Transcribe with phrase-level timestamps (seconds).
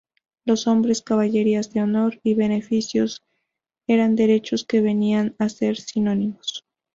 [0.45, 3.23] Los "honores", "caballerías de honor" y "beneficios"
[3.87, 6.65] eran derechos que venían a ser sinónimos.